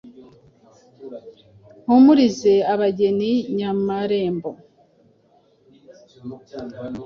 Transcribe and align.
Mpumurize 1.83 2.53
abageni 2.73 3.31
Nyamarembo, 3.57 4.51